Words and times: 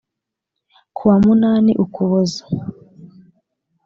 ku 0.95 1.01
wa 1.09 1.17
munani 1.23 1.71
ukuboza 1.83 2.43